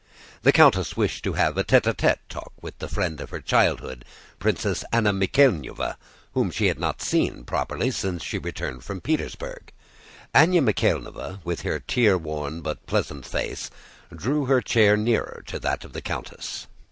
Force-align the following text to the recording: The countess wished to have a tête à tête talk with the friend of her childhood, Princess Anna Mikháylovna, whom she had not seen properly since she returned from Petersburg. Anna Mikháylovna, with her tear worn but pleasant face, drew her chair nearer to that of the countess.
The 0.41 0.51
countess 0.51 0.97
wished 0.97 1.23
to 1.25 1.33
have 1.33 1.59
a 1.59 1.63
tête 1.63 1.83
à 1.83 1.93
tête 1.95 2.17
talk 2.27 2.53
with 2.59 2.79
the 2.79 2.87
friend 2.87 3.21
of 3.21 3.29
her 3.29 3.39
childhood, 3.39 4.03
Princess 4.39 4.83
Anna 4.91 5.13
Mikháylovna, 5.13 5.95
whom 6.33 6.49
she 6.49 6.69
had 6.69 6.79
not 6.79 7.03
seen 7.03 7.43
properly 7.43 7.91
since 7.91 8.23
she 8.23 8.39
returned 8.39 8.83
from 8.83 8.99
Petersburg. 8.99 9.71
Anna 10.33 10.59
Mikháylovna, 10.59 11.41
with 11.45 11.61
her 11.61 11.79
tear 11.79 12.17
worn 12.17 12.61
but 12.61 12.87
pleasant 12.87 13.27
face, 13.27 13.69
drew 14.11 14.45
her 14.45 14.59
chair 14.59 14.97
nearer 14.97 15.43
to 15.45 15.59
that 15.59 15.85
of 15.85 15.93
the 15.93 16.01
countess. 16.01 16.65